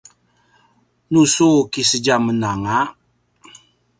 nu 1.11 1.21
su 1.33 1.49
kisedjamen 1.71 2.41
anga 2.51 2.79